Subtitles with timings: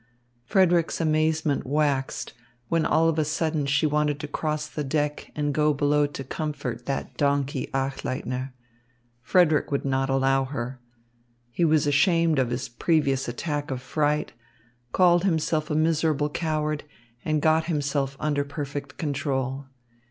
[0.45, 2.33] Frederick's amazement waxed
[2.69, 6.23] when all of a sudden she wanted to cross the deck and go below to
[6.23, 8.51] comfort that donkey Achleitner.
[9.21, 10.79] Frederick would not allow her.
[11.51, 14.33] He was ashamed of his previous attack of fright,
[14.91, 16.83] called himself a miserable coward,
[17.23, 19.67] and got himself under perfect control.